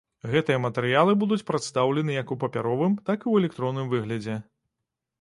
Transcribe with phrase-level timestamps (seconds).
[0.29, 4.43] Гэтыя матэрыялы будуць прадстаўлены як у папяровым, так і ў электронным выглядзе.